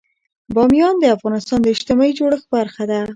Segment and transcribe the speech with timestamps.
[0.53, 2.99] بامیان د افغانستان د اجتماعي جوړښت برخه ده.